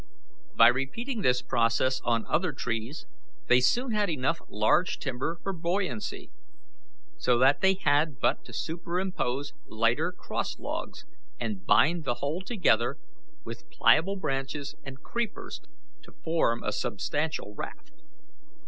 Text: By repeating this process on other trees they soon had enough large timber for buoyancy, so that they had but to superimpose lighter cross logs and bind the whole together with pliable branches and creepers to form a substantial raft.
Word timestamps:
By 0.55 0.69
repeating 0.69 1.21
this 1.21 1.43
process 1.43 2.01
on 2.03 2.25
other 2.25 2.53
trees 2.53 3.05
they 3.47 3.59
soon 3.59 3.91
had 3.91 4.09
enough 4.09 4.41
large 4.49 4.97
timber 4.97 5.37
for 5.43 5.53
buoyancy, 5.53 6.31
so 7.19 7.37
that 7.37 7.61
they 7.61 7.75
had 7.75 8.19
but 8.19 8.43
to 8.45 8.51
superimpose 8.51 9.53
lighter 9.67 10.11
cross 10.11 10.57
logs 10.57 11.05
and 11.39 11.67
bind 11.67 12.03
the 12.05 12.15
whole 12.15 12.41
together 12.41 12.97
with 13.45 13.69
pliable 13.69 14.15
branches 14.15 14.73
and 14.83 15.03
creepers 15.03 15.61
to 16.01 16.13
form 16.23 16.63
a 16.63 16.71
substantial 16.71 17.53
raft. 17.53 17.91